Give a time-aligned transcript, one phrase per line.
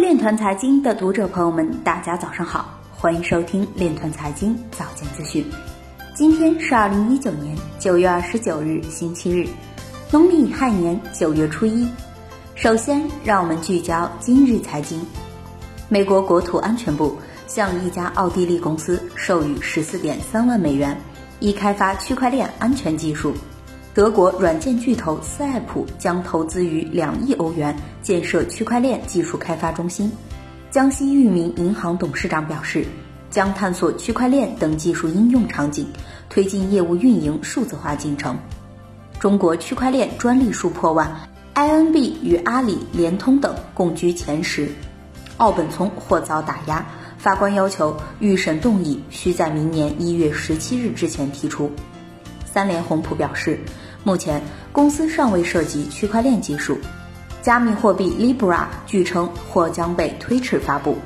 [0.00, 5.44] 链团财经的读者朋友们，大家早上好，欢迎收听链团财经早间资讯。
[6.14, 9.46] 今天是二零一九年九月二十九日，星期日，
[10.10, 11.86] 农历亥年九月初一。
[12.54, 14.98] 首先，让我们聚焦今日财经。
[15.90, 17.14] 美国国土安全部
[17.46, 20.98] 向一家奥地利公司授予十四点三万美元，
[21.40, 23.34] 以开发区块链安全技术。
[24.00, 30.10] 德国软件巨头斯艾普将投资逾两亿欧元建设区块链技术开发中心。
[30.70, 32.86] 江西裕民银行董事长表示，
[33.28, 35.86] 将探索区块链等技术应用场景，
[36.30, 38.38] 推进业务运营数字化进程。
[39.18, 41.14] 中国区块链专利数破万
[41.54, 44.66] ，INB 与阿里、联通等共居前十。
[45.36, 46.86] 奥本聪或遭打压，
[47.18, 51.70] 法官要求预审动议需在明年一月十七日之前提出。
[52.52, 53.60] 三联宏普表示，
[54.02, 56.78] 目前公司尚未涉及区块链技术。
[57.42, 60.98] 加密货币 Libra 据称或将被推迟发布。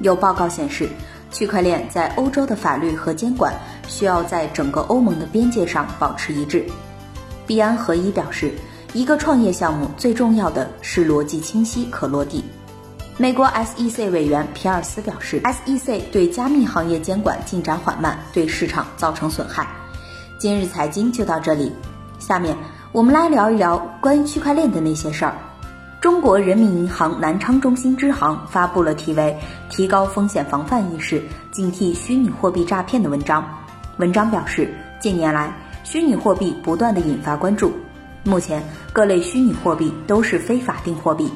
[0.00, 0.88] 有报告显示，
[1.32, 3.54] 区块链在欧洲的法律和监管
[3.88, 6.64] 需要在整个欧盟的边界上保持一致。
[7.46, 8.52] 币安合一表示，
[8.92, 12.44] 一个创业项目最重要的是逻辑清晰、可落地。
[13.16, 19.66] 美国 SEC 委员皮尔斯表示，SEC 对加密行业监管进展缓慢，对市场造成损害。
[20.38, 21.72] 今日财经就到这里，
[22.18, 22.56] 下面
[22.92, 25.34] 我们来聊一聊关于区块链的那些事儿。
[26.00, 29.36] 中国人民银行南昌中心支行发布了题为
[29.74, 33.44] 《提高风险防范意识，警惕虚拟货币诈骗》的文章。
[33.96, 35.52] 文章表示，近年来
[35.82, 37.72] 虚拟货币不断的引发关注。
[38.24, 41.28] 目前，各类虚拟货币都是非法定货币，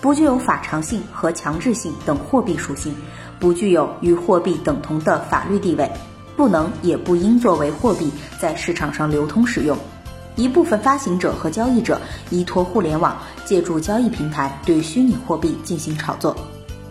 [0.00, 2.94] 不具有法偿性和强制性等货币属性，
[3.38, 5.90] 不具有与货币等同的法律地位。
[6.36, 9.76] 不能也不应作为货币在市场上流通使用。
[10.36, 12.00] 一部分发行者和交易者
[12.30, 16.34] 依托互联网，借助交易平台对虚拟货币进行炒作；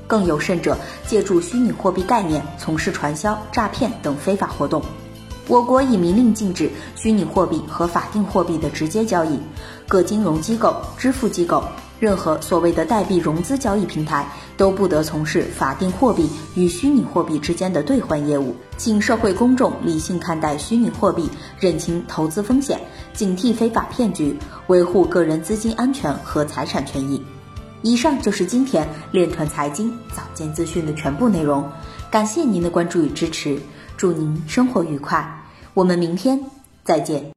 [0.06, 4.82] 更有甚者，借助虚拟货币概念从事传销、诈骗等非法活动。
[5.48, 9.40] 我国已明令禁止虚拟货币和法定货币的直接交易，
[9.88, 11.64] 各金融机构、支付机构。
[12.00, 18.56] 任何所谓的代币融资交易平台都不得从事法定货币与虚拟货币之间的兑换业务。
[18.78, 22.80] 请社会公众理性看待虚拟货币，认清投资风险，
[23.14, 27.22] 警惕非法骗局，维护个人资金安全和财产权益。
[27.82, 31.70] 以上就是今天链团财经早间资讯的全部内容，
[32.10, 33.58] 感谢您的关注与支持，
[33.98, 35.44] 祝您生活愉快，
[35.74, 36.40] 我们明天
[36.84, 37.24] 再见。